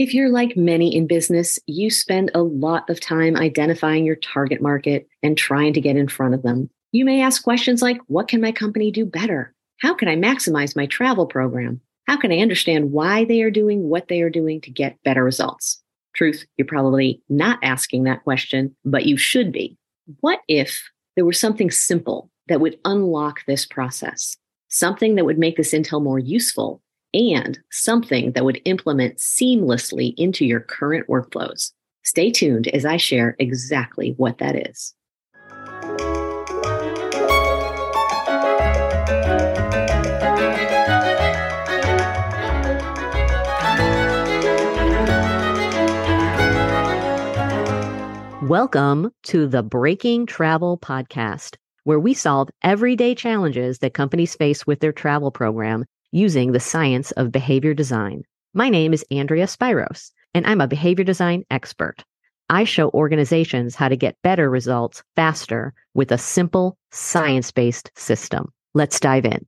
[0.00, 4.62] If you're like many in business, you spend a lot of time identifying your target
[4.62, 6.70] market and trying to get in front of them.
[6.90, 9.54] You may ask questions like What can my company do better?
[9.82, 11.82] How can I maximize my travel program?
[12.06, 15.22] How can I understand why they are doing what they are doing to get better
[15.22, 15.82] results?
[16.16, 19.76] Truth, you're probably not asking that question, but you should be.
[20.20, 20.82] What if
[21.14, 24.38] there was something simple that would unlock this process?
[24.68, 26.80] Something that would make this intel more useful
[27.12, 31.72] and something that would implement seamlessly into your current workflows.
[32.04, 34.94] Stay tuned as I share exactly what that is.
[48.42, 54.80] Welcome to the Breaking Travel Podcast, where we solve everyday challenges that companies face with
[54.80, 58.22] their travel program using the science of behavior design.
[58.52, 62.04] My name is Andrea Spyros, and I'm a behavior design expert.
[62.48, 68.52] I show organizations how to get better results faster with a simple science based system.
[68.74, 69.46] Let's dive in.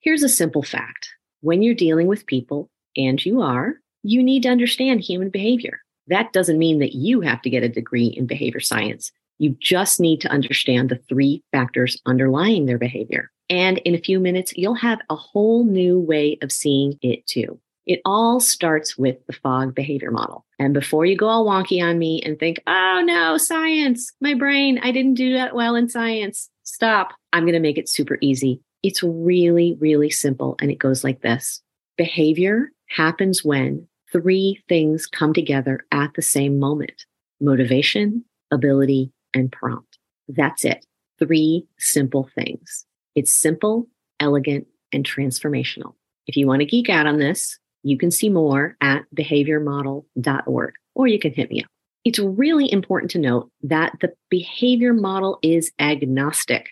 [0.00, 1.10] Here's a simple fact
[1.42, 5.80] when you're dealing with people, and you are, you need to understand human behavior.
[6.08, 9.12] That doesn't mean that you have to get a degree in behavior science.
[9.44, 13.30] You just need to understand the three factors underlying their behavior.
[13.50, 17.60] And in a few minutes, you'll have a whole new way of seeing it too.
[17.84, 20.46] It all starts with the Fogg behavior model.
[20.58, 24.80] And before you go all wonky on me and think, oh no, science, my brain,
[24.82, 27.12] I didn't do that well in science, stop.
[27.34, 28.62] I'm going to make it super easy.
[28.82, 30.56] It's really, really simple.
[30.58, 31.60] And it goes like this
[31.98, 37.04] behavior happens when three things come together at the same moment
[37.42, 39.98] motivation, ability, and prompt.
[40.28, 40.86] That's it.
[41.18, 42.86] Three simple things.
[43.14, 43.86] It's simple,
[44.20, 45.94] elegant, and transformational.
[46.26, 51.06] If you want to geek out on this, you can see more at behaviormodel.org or
[51.06, 51.68] you can hit me up.
[52.04, 56.68] It's really important to note that the behavior model is agnostic.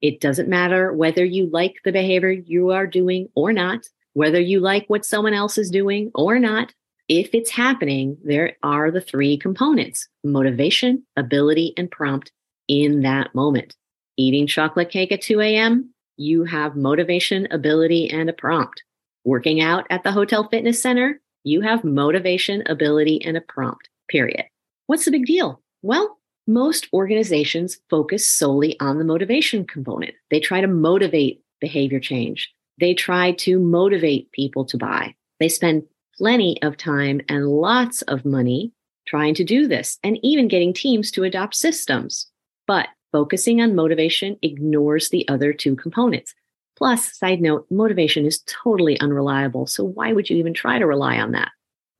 [0.00, 4.60] It doesn't matter whether you like the behavior you are doing or not whether you
[4.60, 6.72] like what someone else is doing or not,
[7.08, 12.32] if it's happening, there are the three components motivation, ability, and prompt
[12.68, 13.76] in that moment.
[14.16, 18.82] Eating chocolate cake at 2 a.m., you have motivation, ability, and a prompt.
[19.24, 24.44] Working out at the hotel fitness center, you have motivation, ability, and a prompt, period.
[24.86, 25.62] What's the big deal?
[25.82, 30.14] Well, most organizations focus solely on the motivation component.
[30.30, 32.52] They try to motivate behavior change.
[32.78, 35.14] They try to motivate people to buy.
[35.40, 35.84] They spend
[36.18, 38.72] plenty of time and lots of money
[39.06, 42.28] trying to do this and even getting teams to adopt systems.
[42.66, 46.34] But focusing on motivation ignores the other two components.
[46.76, 49.66] Plus, side note, motivation is totally unreliable.
[49.66, 51.50] So why would you even try to rely on that?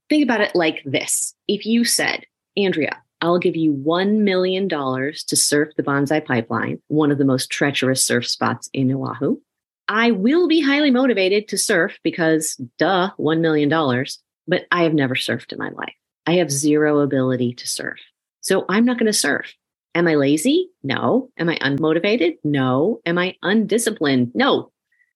[0.09, 1.35] Think about it like this.
[1.49, 2.25] If you said,
[2.57, 7.51] Andrea, I'll give you $1 million to surf the Banzai Pipeline, one of the most
[7.51, 9.41] treacherous surf spots in Oahu.
[9.89, 13.69] I will be highly motivated to surf because, duh, $1 million,
[14.49, 15.95] but I have never surfed in my life.
[16.27, 17.99] I have zero ability to surf.
[18.41, 19.55] So I'm not going to surf.
[19.95, 20.71] Am I lazy?
[20.83, 21.31] No.
[21.39, 22.39] Am I unmotivated?
[22.45, 23.01] No.
[23.07, 24.33] Am I undisciplined?
[24.35, 24.73] No.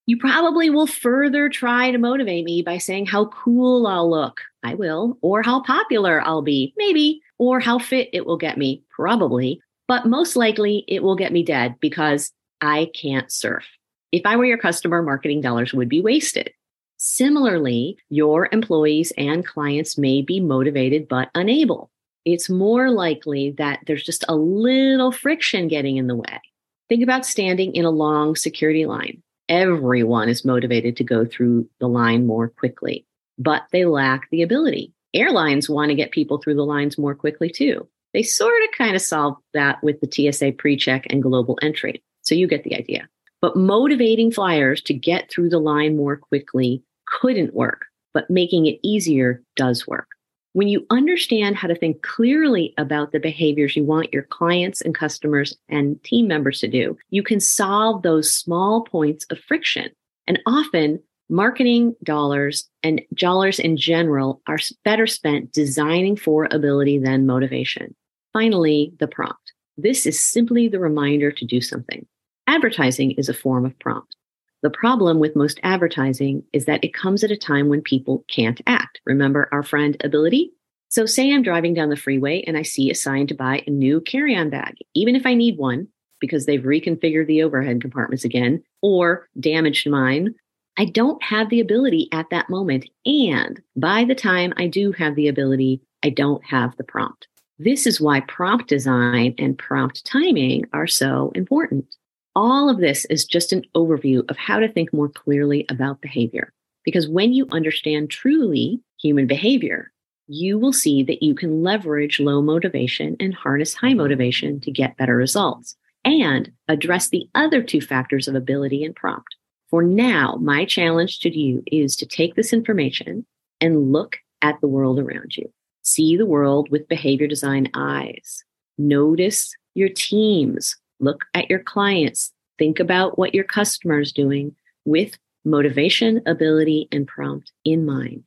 [0.06, 4.40] You probably will further try to motivate me by saying how cool I'll look.
[4.62, 5.18] I will.
[5.20, 6.74] Or how popular I'll be.
[6.76, 7.20] Maybe.
[7.38, 8.82] Or how fit it will get me.
[8.90, 9.60] Probably.
[9.86, 13.64] But most likely it will get me dead because I can't surf.
[14.12, 16.52] If I were your customer, marketing dollars would be wasted.
[16.96, 21.90] Similarly, your employees and clients may be motivated but unable.
[22.24, 26.40] It's more likely that there's just a little friction getting in the way.
[26.88, 29.22] Think about standing in a long security line.
[29.48, 33.06] Everyone is motivated to go through the line more quickly,
[33.38, 34.92] but they lack the ability.
[35.14, 37.88] Airlines want to get people through the lines more quickly too.
[38.12, 42.02] They sort of kind of solve that with the TSA pre check and global entry.
[42.22, 43.08] So you get the idea.
[43.40, 48.78] But motivating flyers to get through the line more quickly couldn't work, but making it
[48.82, 50.08] easier does work.
[50.52, 54.94] When you understand how to think clearly about the behaviors you want your clients and
[54.94, 59.90] customers and team members to do, you can solve those small points of friction.
[60.26, 67.26] And often, marketing dollars and dollars in general are better spent designing for ability than
[67.26, 67.94] motivation.
[68.32, 69.52] Finally, the prompt.
[69.76, 72.06] This is simply the reminder to do something.
[72.50, 74.16] Advertising is a form of prompt.
[74.62, 78.60] The problem with most advertising is that it comes at a time when people can't
[78.66, 79.00] act.
[79.06, 80.50] Remember our friend ability?
[80.88, 83.70] So, say I'm driving down the freeway and I see a sign to buy a
[83.70, 85.86] new carry on bag, even if I need one
[86.20, 90.34] because they've reconfigured the overhead compartments again or damaged mine.
[90.76, 92.84] I don't have the ability at that moment.
[93.06, 97.28] And by the time I do have the ability, I don't have the prompt.
[97.60, 101.94] This is why prompt design and prompt timing are so important.
[102.36, 106.52] All of this is just an overview of how to think more clearly about behavior.
[106.84, 109.92] Because when you understand truly human behavior,
[110.32, 113.98] you will see that you can leverage low motivation and harness high mm-hmm.
[113.98, 119.34] motivation to get better results and address the other two factors of ability and prompt.
[119.68, 123.26] For now, my challenge to you is to take this information
[123.60, 125.52] and look at the world around you.
[125.82, 128.44] See the world with behavior design eyes.
[128.78, 130.76] Notice your teams.
[131.00, 132.32] Look at your clients.
[132.58, 134.54] Think about what your customer is doing
[134.84, 138.24] with motivation, ability, and prompt in mind.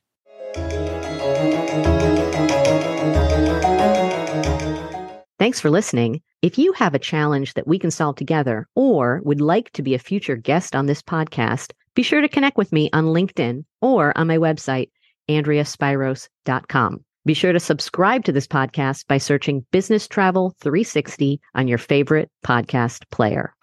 [5.38, 6.22] Thanks for listening.
[6.42, 9.94] If you have a challenge that we can solve together or would like to be
[9.94, 14.18] a future guest on this podcast, be sure to connect with me on LinkedIn or
[14.18, 14.90] on my website,
[15.30, 17.06] AndreaSpyros.com.
[17.26, 22.30] Be sure to subscribe to this podcast by searching Business Travel 360 on your favorite
[22.46, 23.54] podcast player.